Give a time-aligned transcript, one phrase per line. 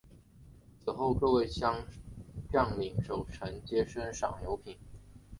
[0.83, 1.85] 此后各位将
[2.79, 4.75] 领守臣皆升赏有别。